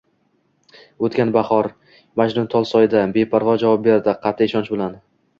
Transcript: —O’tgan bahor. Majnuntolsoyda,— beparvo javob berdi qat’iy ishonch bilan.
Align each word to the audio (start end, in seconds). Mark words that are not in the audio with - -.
—O’tgan 1.07 1.33
bahor. 1.35 1.67
Majnuntolsoyda,— 2.21 3.03
beparvo 3.17 3.53
javob 3.65 3.83
berdi 3.89 4.15
qat’iy 4.25 4.51
ishonch 4.51 4.73
bilan. 4.77 4.97